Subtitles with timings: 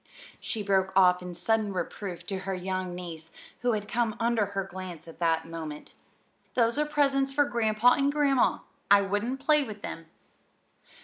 [0.39, 4.63] she broke off in sudden reproof to her young niece, who had come under her
[4.63, 5.93] glance at that moment.
[6.55, 8.61] "Those are presents for Grandpa and Grandma.
[8.89, 10.07] I wouldn't play with them."